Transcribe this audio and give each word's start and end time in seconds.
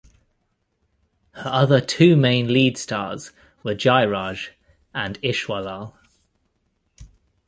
Her 1.33 1.49
other 1.53 1.79
two 1.79 2.15
main 2.15 2.47
lead 2.51 2.75
stars 2.79 3.31
were 3.61 3.75
Jairaj, 3.75 4.49
and 4.95 5.21
Ishwarlal. 5.21 5.93